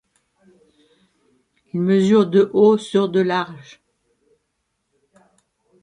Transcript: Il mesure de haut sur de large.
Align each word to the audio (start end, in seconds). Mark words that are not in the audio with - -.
Il 1.75 1.79
mesure 1.79 2.25
de 2.25 2.49
haut 2.55 2.79
sur 2.79 3.07
de 3.07 3.19
large. 3.21 3.83